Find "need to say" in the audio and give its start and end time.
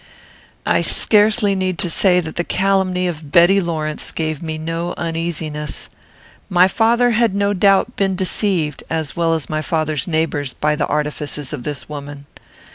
1.53-2.19